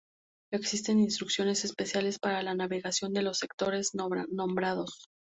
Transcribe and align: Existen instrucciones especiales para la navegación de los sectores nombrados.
Existen 0.51 0.99
instrucciones 0.99 1.63
especiales 1.63 2.17
para 2.17 2.41
la 2.41 2.55
navegación 2.55 3.13
de 3.13 3.21
los 3.21 3.37
sectores 3.37 3.91
nombrados. 3.93 5.05